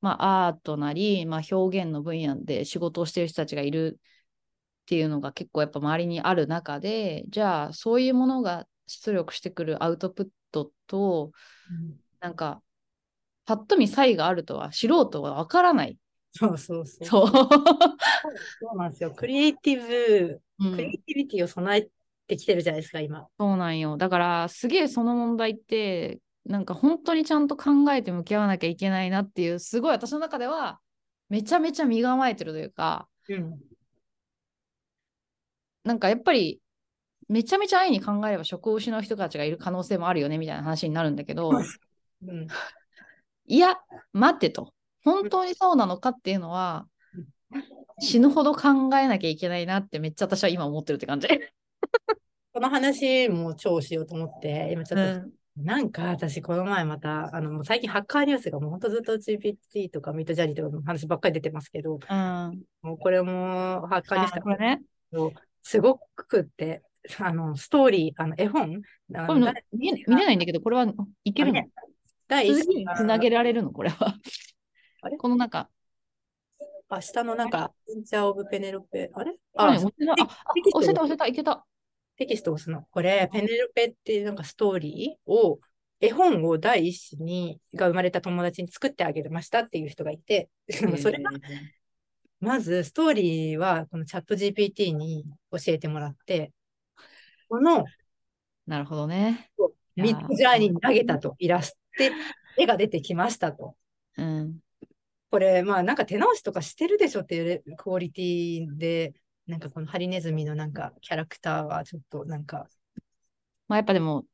[0.00, 3.98] まあ、アートなり、まあ、表現の分野で仕事をしている人たちがいる
[4.82, 11.32] っていうのが結構やっぱ周りにある中でじゃあそういうものが出力してくるアウトプットと、
[11.70, 12.62] うん、なんか
[13.48, 15.96] パッと見差異があるとは素人は分からない。
[16.32, 17.06] そうそうそう。
[17.06, 17.38] そう そ
[18.74, 19.10] うなんですよ。
[19.10, 21.88] クリエイティブ、うん、クリエイティビティを備え
[22.26, 23.26] てきてるじゃないですか、今。
[23.38, 23.96] そうなんよ。
[23.96, 30.78] だからすげえその問題ってなんか本当にちゃんと考えて向き合わなきゃいけないなっていうすごい私の中では
[31.30, 33.58] めちゃめちゃ身構えてるというか、うん、
[35.84, 36.60] なんかやっぱり
[37.30, 42.46] めちゃめちゃ愛に考えれば職を失う人たちがいる可能性もあるよねみたいな話になるんだけど、うん、
[43.48, 43.76] いや
[44.12, 44.72] 待ってと。
[45.04, 46.86] 本当にそうなのかっていうのは、
[48.00, 51.28] 死ぬほど考えなきゃいけないなってめっちゃ私は今思ってるって感じ。
[52.52, 55.30] この話も超しようと思って今ちょっと
[55.62, 64.82] なんか私、この前また、あの、もう最近ハッカーニュースがもう本当ずっと GPT とかミートジャリとかの話ばっかり出てますけど、うん、もうこれもハッカーニュースかね、
[65.62, 66.82] すごくって、
[67.18, 68.82] あの、ストーリー、あの、絵本？
[69.26, 70.86] これ見見れないんだけど、これは
[71.24, 71.62] いけるの？
[72.28, 73.70] 第一につなげられるの？
[73.72, 74.14] これは。
[75.02, 75.16] あれ？
[75.16, 75.68] この中。
[76.90, 79.10] あ、下のなんか、インチャーオブペネロペ。
[79.12, 81.66] あれあ、押せた、押せた、いけた。
[82.16, 82.86] テキストを押すの。
[82.90, 85.60] これ、ペネルペっていうなんかストーリーを
[86.00, 90.48] 絵本を第一子にが生まれた友達に作ってあげましたっていう人がいて、
[90.98, 91.30] それが、
[92.40, 96.52] まずストーリーはこのチャット GPT に教えてもらって、
[97.48, 97.84] この
[98.66, 99.50] なるほどね。
[99.96, 102.12] ミッドジャーニーに投げたと、イラストで
[102.56, 103.74] 絵が出てきましたと。
[104.16, 104.58] うん。
[105.30, 109.12] これ、まあなんか手直しとかしてるでしょっていうレクオリティで、
[109.46, 112.66] なんかこのハリネズミのなんかキャラクターはちょっとなんか、
[113.68, 114.24] まあやっぱでも、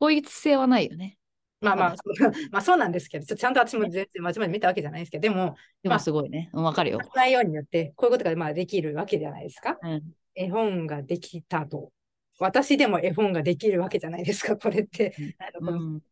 [0.00, 1.18] 統一性はないよね。
[1.60, 1.94] まあまあ、
[2.50, 6.50] まあそうなんですけど、ちょっとちゃんと私も全然まじまじ見たわけじゃないですけど、でも、でもすごいね。
[6.52, 6.98] うんわかるよ。
[7.14, 9.78] 内容によってこういうことがまあできるわけじゃないですか。
[9.80, 10.02] うん。
[10.34, 11.92] 絵本ができたと。
[12.38, 15.14] 私でも絵本ができるわけじゃないですか、これって。
[15.60, 16.02] うん。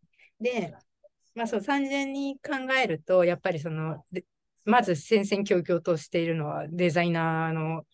[0.40, 0.72] で、
[1.40, 4.26] まあそう、単純に考えると、やっぱりその、で
[4.66, 7.86] まず戦々恐々としているのはデザイナーの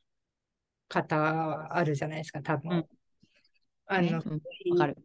[0.88, 2.72] 方あるじゃないですか、多分。
[2.72, 2.86] うん
[3.88, 4.20] あの、ね
[4.64, 4.96] うんわかる。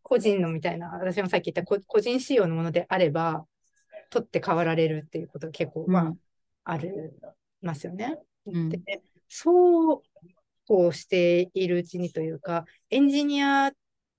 [0.00, 3.48] 個人のみたいな、私もさっき言ったこ個人仕様のものであれば、
[4.10, 6.18] 取って代わられるっていうことが結構、まあ、うん
[6.62, 7.18] ある
[7.62, 8.16] ますよね。
[8.46, 10.02] うんで、そう
[10.68, 13.72] こうしているうちにというか、エンジニア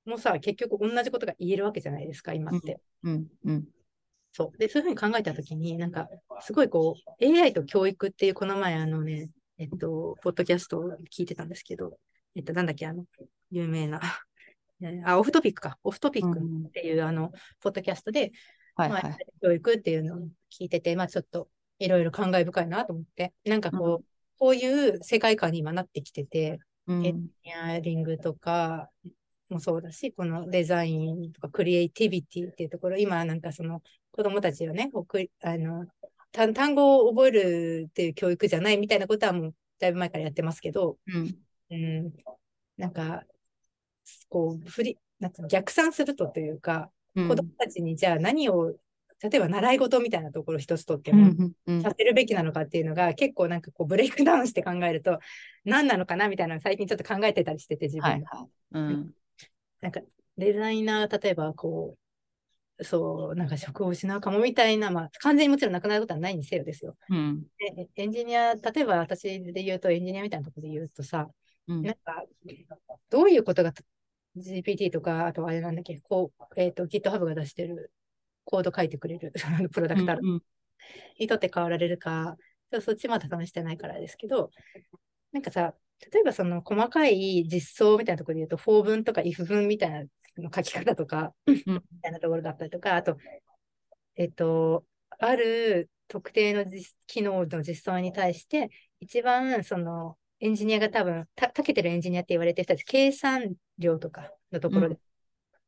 [0.05, 2.79] もさ、結局同じことが言えるわけじゃないですか、今って。
[3.03, 3.27] うん。
[3.45, 3.67] うん。
[4.31, 4.57] そう。
[4.57, 6.09] で、そういうふうに考えたときに、なんか、
[6.41, 11.97] すごいこう、AI と教育っていう、この前、あのね、えっと、ポッドキャストを聞いてたんですけど、
[12.35, 13.05] えっと、なんだっけ、あの、
[13.51, 14.01] 有名な、
[14.81, 18.31] えーあ、オフトピックか、オフトピックうんっていう、あの、ポッドキャストで、
[18.75, 19.17] まあはいはい。
[19.41, 20.17] 教育っていうのを
[20.51, 24.05] 聞いてて、まあ、ちょっと、いろいろ感慨深いなと思って、なんかこう、
[24.39, 28.89] こういう世界観に今なってきてて、うんエンジニアリングとか
[29.53, 34.91] もそうだし、このデザインとかクリエイティビティっていうところ、今なんかその子供たちをね、
[35.41, 35.85] あの
[36.31, 41.35] 単単語を覚えるっていう教育じゃないみたいなことはもうだいぶ前からやってますけど、うん。
[41.71, 42.13] うん、
[42.77, 43.23] なんか、
[44.29, 48.73] こう、振り、なんか逆算するとというか、うん子供たちにじゃあ何を、
[49.21, 51.31] 例えば習い事みたいなところ一つとっても、
[51.83, 55.19] させるべきなのかっていうのが結構なんかこうブレイクダウンして考えると
[55.63, 58.49] 何なのかなみたいなのを最近ちょっと考えてたりしてて自分ではいはい。
[58.71, 59.11] うん。
[59.83, 60.01] なんか
[60.37, 61.95] デザイナー例えばこ
[62.79, 66.95] うそうなんか職を失うかもみたいなまあ完全にもちろんなくなることはないにせよですよ。
[67.09, 67.43] うん。
[67.75, 71.27] でエンジニア例えば私で言うとエンジニアみたいなところで言うとさ
[71.67, 72.23] うんなんか
[73.09, 73.73] どういうことが
[74.37, 77.91] GPT とかあとはあれなんだっけこう、えっと GitHub が出してる
[78.45, 79.31] コード書いてくれる
[79.71, 80.43] プロダクターうん
[81.19, 82.37] にとって変わられるか、
[82.81, 84.51] そっちまだ試してないからですけど、
[85.31, 85.75] なんかさ、
[86.11, 89.99] 例えばその細かい実装みたいなところで言うと、for 文とか if 文みたいな
[90.37, 91.63] の書き方とか、み
[92.01, 93.17] たいなところだったりとか、あと、
[94.15, 94.85] えっと、
[95.19, 104.99] ある特定の実機能の実装に対して、一番そのエンジニアが多分、た長けてるエンジニアって言われてる人たち、計算量とかのところで、う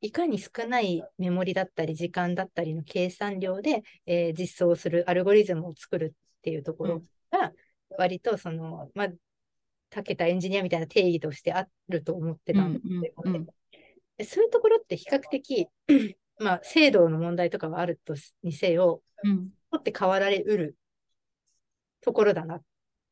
[0.02, 7.52] いかに少ないメモリだったり時間だったりの計算量で、えー実装するアルゴリズムを作るっていうところが
[7.98, 9.08] 割とその、まあ、
[9.90, 13.14] 長けたエンジニアみたいな定義としてあると思ってたんで
[14.26, 15.68] そういうところって比較的
[16.40, 19.50] まあ制度の問題とかはあるとにせようん。
[19.72, 20.78] 取って変わられうる
[22.02, 22.62] ところだなっ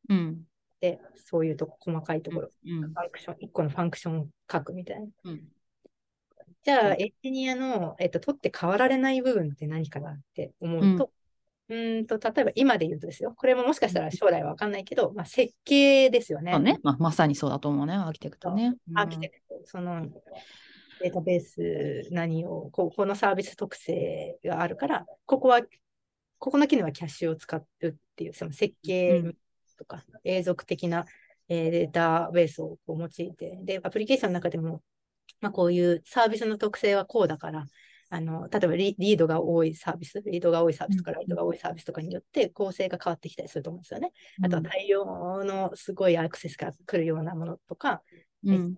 [0.09, 0.43] うん。
[0.79, 2.81] てそういうとこ細かいところ、うん。
[2.81, 5.07] ファンクション一個のファンクションを書くみたいな。
[5.25, 5.43] うん。
[6.63, 11.11] じゃあ、うんエンジニアの、えっと、取って変わられない部分って何かなって思うと、
[11.69, 16.57] うーんと、例えば今で言うとですよ、これももしかしたら将来は分かんないけど、まあ、設計ですよね。
[16.59, 16.79] ね。
[16.83, 17.93] まあ、まさにそうだと思うね。
[17.93, 18.75] アーキテクトね。
[18.95, 20.07] アーキテクト、その
[21.01, 25.61] データベース何を、こうこのサービス特性があるから、ここは、
[26.39, 29.37] ここの機能はキャッシュを使うっていう、その設計うん
[29.77, 31.05] とか、永続的な、
[31.49, 34.81] えーデータベースをこう用いて、で、アプリケーションの中でも、
[35.41, 37.65] まあ、こういうサービスの特性はこうだから、
[38.13, 44.11] あの例えばリリードが多いサービス、リードが多いサービスとか、うんライトが多いサービスとかによって構成が変わってきたりすると思うんですよね。
[44.43, 45.03] あとはうん大量
[45.43, 48.03] のすごいアクセスが来るようなものとか、
[48.45, 48.75] うん。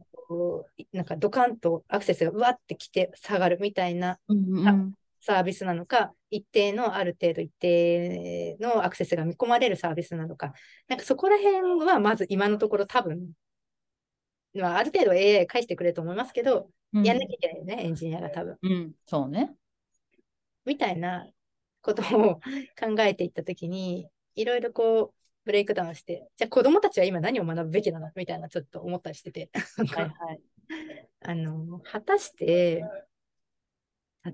[0.93, 4.65] なんかドカンとアクセスがうわってきて下がるみたいなうん。
[4.65, 4.93] うん。
[5.19, 10.53] サービスなのか、一定のある程度一定のアクセスが見込まれるサービスなのか、
[10.87, 13.31] なんかそこら辺はまず今のところ多分、
[14.53, 16.69] まあ、ある程度 AI 返してくれると思いますけど、うん
[17.03, 18.57] やんなきゃいけないよね、エンジニアが多分。
[18.61, 18.93] うん。
[19.05, 19.55] そうね。
[20.65, 21.27] みたいな
[21.81, 22.35] ことを
[22.79, 29.49] 考えていったときに、いろいろこう、ブレイクダウンして、じゃあ子供たちは今何を学ぶべきなのみたいなちょっと思ったりしてて。
[29.53, 30.41] はいはい。
[31.21, 32.83] あの、果たして、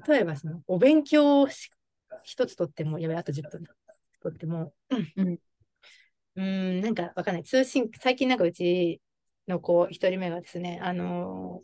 [0.08, 1.70] 例えばその、お勉強をし
[2.24, 3.74] 一つとっても、やばい、あと10分だ。
[4.22, 5.40] とっても、うん
[6.36, 7.44] うーん、なんかわかんない。
[7.44, 9.02] 通信、最近なんかうち
[9.48, 11.62] の子、一人目がですね、あの、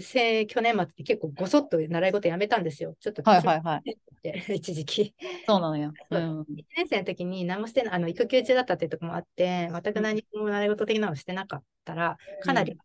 [0.00, 2.96] せ去年末って結構ごそっと習い事やめたんですよ。
[3.00, 3.96] ちょっと、はいはいはい。
[4.54, 5.14] 一時期。
[5.46, 5.92] そうなのよ。
[6.10, 6.18] う。
[6.18, 12.78] ん1年生の時に何もしてない、あの育休中だったっていうところもあって、全く何も習い事的なのをしてなかったら、かなり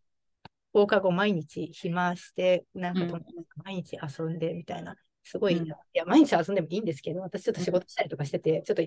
[0.72, 3.18] 放課後毎日暇して、なんか
[3.64, 8.82] 毎日遊んでみたいな、すごい、うんいや、毎日遊んでもいいんですけど、私ちょっと仕事したりとかしてて、ちょっと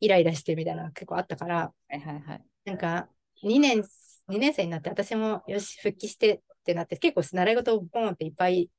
[0.00, 2.42] イライラしてみたいな結構あったから、はいはいはい。
[2.64, 3.08] なんか
[3.42, 3.82] 2年、
[4.28, 8.70] 2年生になって私もよし、復帰してってなって、結構習い事をボーンっていっぱい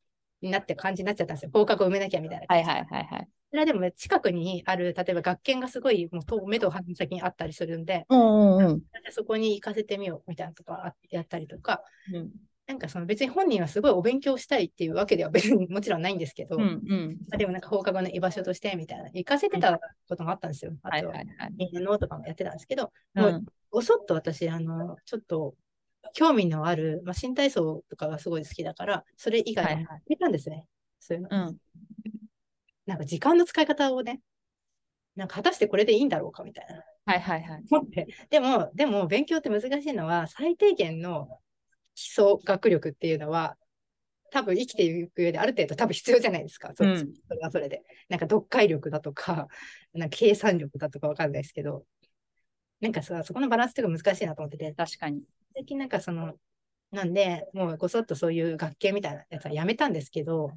[0.41, 1.51] になって感じになっちゃったんですよ。
[1.53, 2.45] 放課後埋めなきゃみたいな。
[2.47, 3.27] はいはいはいはい。
[3.51, 8.81] それはでも近くにある、例えば学研がすごいもう遠目と鼻先にあったりするんで、うんうんうん。
[9.11, 11.81] そこに行かせてみようみたいなとかあやったりとか、
[12.13, 12.31] うん
[12.67, 17.17] なんかその別に本人はすごいお勉強したいっていうわけでは別にもちろんないんですけど、うんうん。
[17.29, 19.79] まあでもなんか放課後の居場所としてみたいな、行かせてた
[20.09, 20.71] こともあったんですよ。
[20.81, 21.53] あと、はいはいはい。
[21.57, 25.53] みんなノーとかもやってたんですけど、うもうんごそっと私、あの、ちょっと
[26.13, 30.65] 興味のある、まあ、新体操とかがすごい好きだから、それ以外はいに見たんですね。
[31.01, 31.29] そういうの。
[31.29, 31.57] うん。
[32.85, 34.21] なんか時間の使い方をね、
[35.17, 36.83] なんか果たしてこれでいいんだろうかみたいな。
[37.05, 37.63] はいはいはい。
[37.69, 38.07] 思って。
[38.29, 41.27] でも、でも勉強って難しいのは、最低限の
[41.95, 43.57] 基礎学力っていうのは、
[44.31, 46.71] 多分生きていく上である程度多分必要じゃないですか。
[46.77, 47.83] そうんそれはそれで。
[48.07, 49.49] なんか読解力だとか、
[49.93, 51.83] なんか計算力だとかわかんないですけど、
[52.81, 55.23] なんかさ、そこのバランスっていうのが難しいなと思ってて、確かに。
[55.53, 56.35] 最近なんかその、
[56.91, 60.51] なんで、もうこそっとそういう学系みたいなやつはやめたんですけど、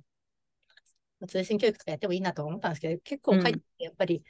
[1.27, 4.23] 通信教育とかやってもいいなとは思ったんですけど、結構書いてやっぱり、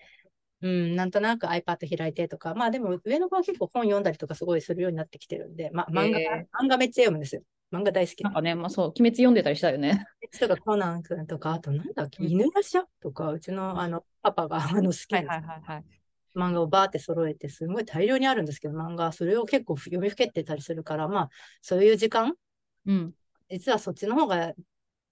[0.61, 7.43] うん、なんとなく iPad 開いてとか、まあでも上の子は結構本読んだりとかすごいするようになってきてるんで、まあ漫画、へ漫画めっちゃ読むんですよ。
[7.71, 10.07] 漫画大好きなんかね、まあそう、鬼滅読んでたりしたよね。
[10.39, 15.85] とかコナン君とか、あとなんだっけ、うん犬やしゃとか、うちのあのパパがあの好きなはいはい。
[16.39, 21.31] 漫画をバーって揃えて、すごい大量にあるんですけど、漫画、それを結構読みふけってたりするから、まあ
[21.63, 22.35] そういう時間
[22.87, 23.15] うん。
[23.51, 24.53] 実はそっちの方が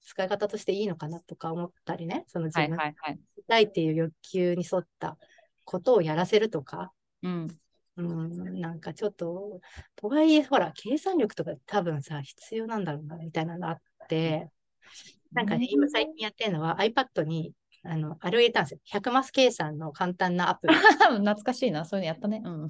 [0.02, 3.20] 使い方としていいのかなとか思ったりね、その自はい分はいはい。
[3.48, 5.16] たいっていう欲求に沿った
[5.64, 7.58] ことをやらせるとか、うん。
[7.96, 9.60] うん、なんかちょっと、
[9.96, 14.50] とはいえ、ほら、計算力とか多分さ、必要なんだろうな、みたいなのがあって、
[15.32, 17.52] なんかね、今最近やってるのは iPad に、
[17.88, 18.80] あの、あれを入れたんですよ。
[18.84, 20.74] 100マス計算の簡単なアプリ。
[20.98, 22.42] 懐かしいな、そういうのやったね。
[22.44, 22.68] うん。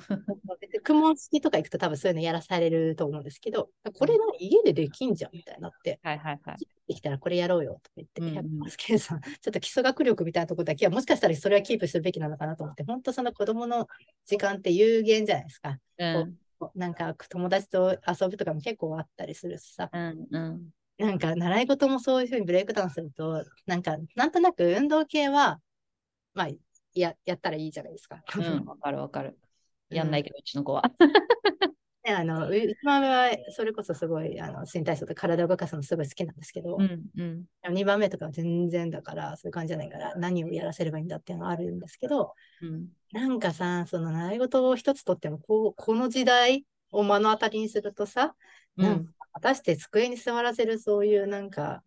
[0.60, 6.56] 別に公文式とか行くと多分そういうのやらされると思うんですけど、これの家でできんじゃんみたいになって、はいはいはい。
[6.88, 13.88] できたらこれやろうよとか言って、うんうん100マス計算、ちょっと基礎学力みたいなところだけはもしかしたらそれはキープするべきなのかなと思って、本当その子供の
[14.24, 15.78] 時間って有限じゃないですか。
[15.98, 16.38] うん。
[16.74, 20.70] なんか友達と遊ぶとかも結構あったりするしさ、うんうん。
[20.98, 25.60] なんか習い事もそういうふうにブレイクダウンすると、なんかなんとなく運動系は、
[26.34, 26.48] まあ、
[26.94, 28.22] ややったらいいじゃないですか。
[28.36, 29.38] うん、 わかるわかる。
[29.90, 30.82] やんないけど、うちの子は。
[32.06, 37.74] であのううちのはそれこそすごいあの新体操で体を動かすのすごい好きなんですけど、うんうん。
[37.74, 42.88] 2番目とかは全然だからそういう感じじゃないから何をやらせればいいんだっていうのはあるんですけどうん。
[43.12, 48.36] なんかさその習い事を一つとってもこうこの時代を目の当たりにするとさ、
[48.76, 51.82] なんか果たして机に座らせるそういうなんか、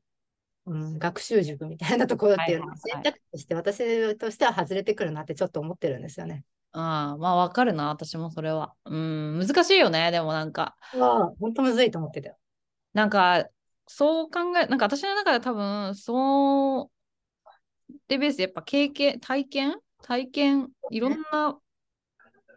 [0.67, 6.43] うん、学習塾みたいなところっていうのは選択肢として私としては外れてくるなってちょっと思ってるんですよね。
[6.73, 8.75] ああ、まあわかるな、私もそれは。
[8.85, 10.75] うん、難しいよね、でもなんか。
[10.93, 12.37] は本当むずいと思ってたよ。
[12.93, 13.47] なんか、
[13.87, 19.79] そう考え、なんか私の中で多分、そう、でベースでやっぱ経験、体験？
[20.03, 21.57] 体験、いろんな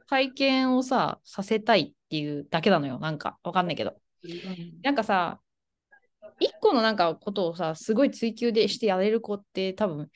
[0.07, 2.99] 体験をさ、させたいっていうだけなのよ。
[2.99, 3.97] なんか、わかんないけど。
[4.83, 5.41] なんかさ、
[6.39, 10.11] 一個のなんかことをさ、すごい追求でしてやれる子って多分、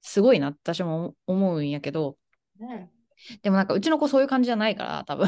[0.00, 2.16] すごいなって私も思うんやけど、
[2.58, 2.90] ね
[3.42, 5.26] でもなんかうちの子そういう感じじゃないから、多分。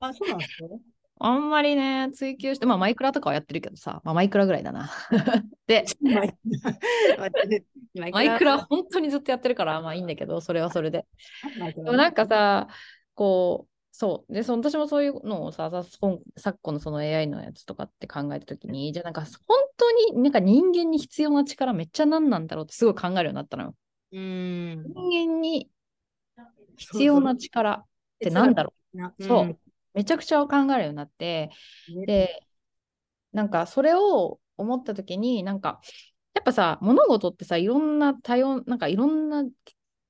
[0.00, 0.68] あ、そうなんですね。
[1.22, 4.90] あんまりね、追求して、まあマイクラとかはやってるけどさ、まあマイクラぐらいだな。
[5.66, 5.84] で、
[8.10, 11.06] マイクラ本当にずっとやってるから、まあいいんだけど、それはそれで。
[11.76, 12.68] でもなんかさ、
[13.14, 14.32] こう、そう。
[14.32, 15.70] で、その私もそういうのをさ、
[16.36, 23.74] 昨今のその AI のやつとかって考えたときに、じゃあなんか本当になんか人間に必要な力めっちゃ何なんだろうってすごい考えるようになったのよ。
[24.12, 24.84] うーん。
[24.84, 25.68] 人間に
[26.76, 27.84] 必要な力っ
[28.20, 29.58] て何だろなうそう。
[29.92, 31.50] めちゃくちゃ考えるようになって、
[31.88, 32.46] うんで、
[33.32, 35.80] なんかそれを思った時に、なんか、
[36.34, 39.44] やっぱさ、物事ってさ、いろんな多様、なんかいろんな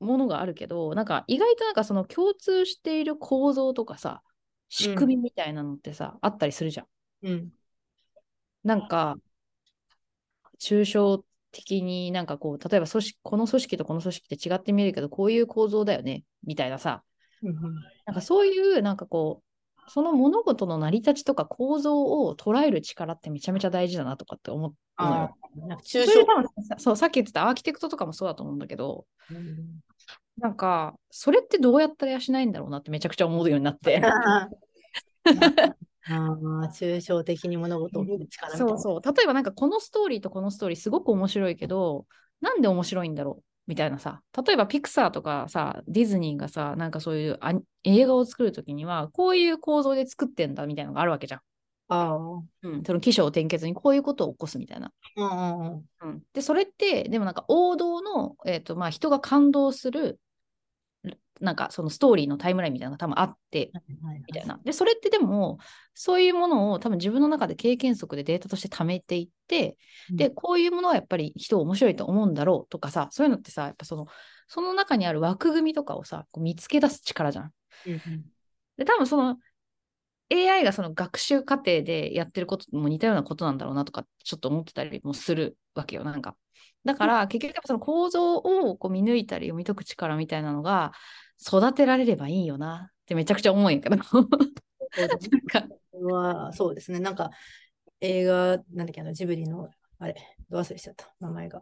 [0.00, 4.22] ものがあるけど、なんか意外となんかその共通している構造とかさ、
[4.68, 6.86] 仕組みみたいなのってさ、あったりするじゃん。
[7.22, 7.52] うん。
[8.64, 9.16] なんか、
[10.58, 17.02] 抽象的になんかこう、例えば組織、この組織とこの組織って違って見えるけど、こういう構造だよね、みたいなさ、
[17.42, 17.54] うん
[18.06, 19.49] なんかそういう、なんかこう、
[19.92, 24.72] その物事の成り立ちとか構造を捉える力ってめちゃめちゃ大事だなとかって思う
[25.02, 25.36] のよ。
[25.66, 26.12] なんか抽象
[26.78, 29.80] そうさっき言ってたアーキテクトとかもそうだと思うんだけど、うん、
[30.38, 34.00] なんかそれってどうやったら養えんだろうなってめちゃくちゃ思うようになって。
[36.06, 42.06] あ抽象的に物事を見る力そうそう例えばなんかこのストーリーとこのストーリーすごく面白いけど
[42.40, 47.38] なんで面白いんだろうみたいなさ例えばピクサーとかさディズニーがさなんかそういう
[47.84, 51.40] 映画を作るときにはこういう構造で作ってんだみたいなのがあるわけじゃん。
[51.92, 52.16] あ
[52.62, 54.92] うん、その起承転結にこういうことを起こすみたいな。
[55.16, 60.18] うんうん、でそれってでもなんか王道の、えーとまあ、人が感動する
[61.40, 63.72] なんかそのストーリーのタイムラインみたいなのが多分あって、
[64.26, 64.60] みたいな。
[64.62, 65.58] で、それってでも、
[65.94, 69.78] そういうものを多分自分の中で経験則でデータとして貯めていって、
[70.10, 74.06] うん、で、こういうものはやっぱり人面白いと思うんだろうとかさ、そういうのってさ、やっぱその、
[74.48, 77.52] その中にある枠組みとかをさ、こう見つけ出す力じゃん。
[77.86, 78.00] うん、
[78.76, 79.38] で、多分その、
[80.32, 86.36] AI がその学習過程でやってることも似たようなことなんだろうなとかちょっと思ってたりもするわけよなんか。
[86.84, 90.92] だから結局その構造をこう見抜いたり読み解く力みたいなのが
[91.46, 93.96] 育てられればいいよなってめちゃくちゃ思うんやけど。
[96.02, 97.00] はそうですね。
[97.00, 97.30] なんか
[98.00, 99.68] 映画、なんだっけ、あのジブリの、
[99.98, 100.16] あれ、
[100.48, 101.60] ど忘れしちゃった、名前が。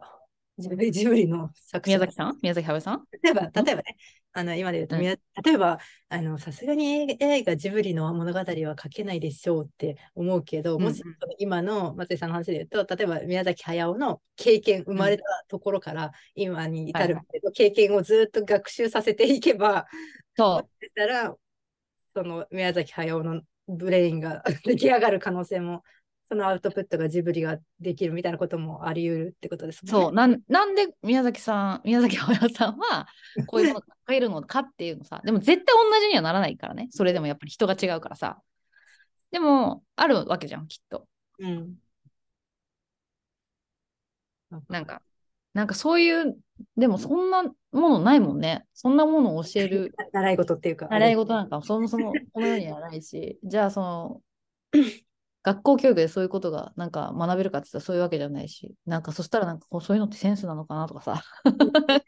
[0.57, 2.37] ジブリジブリの作宮崎さん？
[2.41, 3.03] 宮崎駿さん？
[3.21, 3.97] 例えば、例えばね、
[4.33, 5.17] あの今で言うと、うん、例
[5.53, 8.45] えば、あのさすがに映画ジブリの物語は
[8.81, 11.03] 書けないでしょうって思うけど、うん、もし
[11.39, 17.17] 今の松井さんの話で言うと、例えば宮崎駿の経験、生まれたところから今に至る
[17.53, 19.87] 経験をずっと学習させていけば、
[20.35, 20.85] そう。
[20.85, 21.35] したら、
[22.13, 25.83] その宮崎駿のブレインが 出来上がる可能性も
[26.29, 29.91] そのアウトプットがジブリができるみたいなこともあり得るってことですね。
[29.91, 33.07] そうなんなんで宮崎さん、宮崎駿さんは
[33.47, 36.87] こういうものが書けるのかっていうのさ、でも絶対同じにはならないからね。
[36.91, 38.41] それでもやっぱり人が違うからさ。
[39.31, 41.07] でも、あるわけじゃん、きっと。
[41.39, 41.75] うん。
[44.67, 45.01] なんか、
[45.53, 46.37] なんかそういう、
[46.77, 48.65] でもそんなものないもんね。
[48.73, 49.95] そんなものを教える。
[50.13, 50.87] 習い事っていうか。
[50.87, 54.21] 習い事なんかそもそもこのようにはないし、じゃあその、
[55.49, 61.23] 学校教育でそういうことがなんか学べるかって言ったらそういうわけじゃないし、なんかそしたらなんかこうそういうのってセンスなのかなとかさ。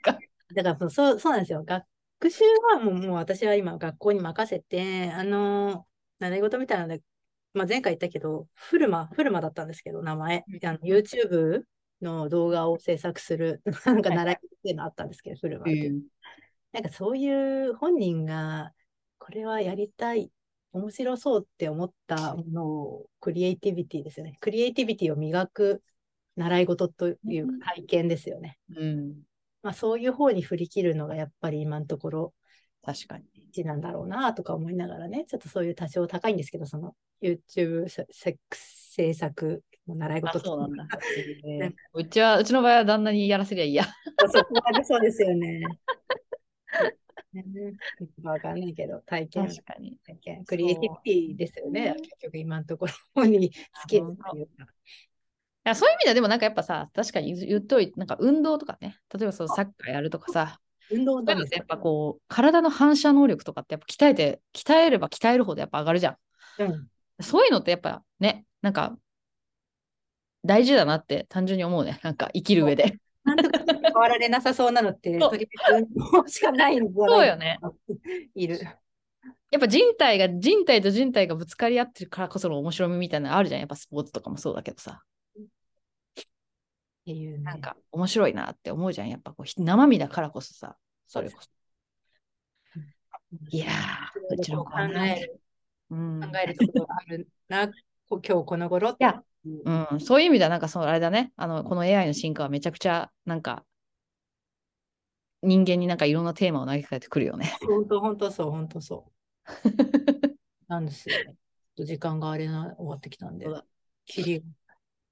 [0.53, 1.63] だからそうそうなんですよ。
[1.63, 1.85] 学
[2.29, 5.87] 習はもうもう私は今学校に任せて、あの
[6.19, 7.01] 習い事みたいなので、
[7.53, 10.45] まあ、前回言ったけど、フルマ、フルマだったんですけど、名前。
[10.63, 11.63] あの YouTube
[12.01, 15.91] の動画を制作する、 なんか習い事っていうのあったんですけど、フルマって。
[16.73, 18.71] なんかそういう本人が、
[19.17, 20.31] これはやりたい
[20.73, 24.37] 面白そうって思ったものをクリエイティビティですよね。
[24.39, 25.81] クリエイティビティを磨く
[26.37, 28.57] 習い事という体験ですよね。
[28.75, 29.13] うん。
[29.63, 32.33] まあそういう方に振り切るのがやっぱり今のところ
[32.83, 33.25] 確かに。
[33.51, 40.87] 一なんだろうなとか思いながらね、ちょっとそういう多少高いんですけど、その YouTube セックス制作の習い事そうなんだ。
[41.93, 43.85] うちは、うちの場合は旦那にやらせりゃいいや。
[44.83, 45.61] そうですよね。
[48.23, 49.47] わかんないけど、体験。
[49.47, 49.97] 確かに。
[50.05, 50.45] 体験。
[50.45, 51.95] クリエイティビティですよね。
[52.01, 53.51] 結局今のところに
[53.83, 54.31] 好きっていうか。
[55.63, 60.59] やそういう意味ではでもなんかやっぱさ、確かに言っといて、なんか運動とかね、例えばそのサッカーやるとかさ、
[60.89, 66.17] 運動だやっぱこう、体の反射能力とかってやっぱ鍛えて、鍛えれば鍛えるほどやっぱ上がるじゃん。
[66.59, 66.87] うん、
[67.21, 68.97] そういうのってやっぱね、なんか
[70.43, 71.99] 大事だなって単純に思うね。
[72.03, 72.97] なんか生きる上で。
[73.35, 77.59] なんとか変わられなさそうなのって、とりあえず運動しかないんじゃないそうよね。
[78.35, 78.59] いる。
[79.51, 83.59] やっぱ人体が、人体と人体がぶつかり合ってるからこその面白みみたいなのあるじゃん。
[83.59, 85.01] やっぱスポーツとかもそうだけどさ。
[85.37, 86.23] っ
[87.03, 89.09] ていう、ね、なんか面白いなって思うじゃん。
[89.09, 90.77] やっぱこう生身だからこそさ、
[91.07, 91.49] それこそ。
[93.49, 95.41] いやー、うちの考える、
[95.89, 97.71] うん、考えるところがあるな、
[98.09, 103.65] 今日この頃いや、うん、そういう意味では、なんかそう、あれだね、あの、この AI の進化はめちゃくちゃ、なんか、
[105.41, 107.57] 人間になんかいろんなテーマを投げかけてくるよね。
[107.65, 109.11] 本当、本当そう、本当そう。
[110.67, 111.35] なんですよね。
[111.75, 113.47] 時間があれな終わってきたんで、
[114.05, 114.43] 切り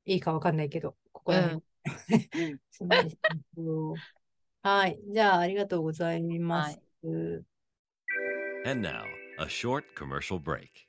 [0.05, 1.63] いいかわかんないけど、ここら辺。
[3.57, 3.95] うん、
[4.61, 6.80] はい、じゃあありがとうございます。
[7.03, 9.03] はい、And now,
[9.39, 10.88] a short commercial break.